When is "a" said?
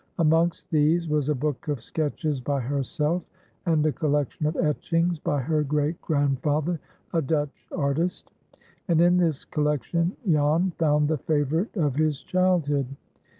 1.29-1.35, 3.85-3.91, 7.13-7.21